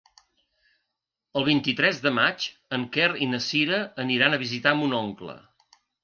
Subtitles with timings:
[1.41, 5.37] El vint-i-tres de maig en Quer i na Cira aniran a visitar mon oncle.